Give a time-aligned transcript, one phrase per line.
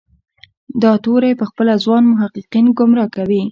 [0.81, 3.41] دا توری پخپله ځوان محققین ګمراه کوي.